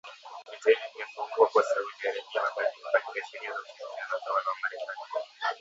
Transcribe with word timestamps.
Vita 0.65 0.81
hivi 0.81 0.93
vimefungua 0.93 1.47
kwa 1.47 1.63
Saudi 1.63 2.07
Arabia 2.09 2.41
mabadiliko 2.49 2.89
katika 2.93 3.25
sheria 3.31 3.49
za 3.51 3.59
ushirikiano 3.61 4.09
na 4.11 4.17
utawala 4.17 4.49
wa 4.49 4.55
Marekani. 4.61 4.95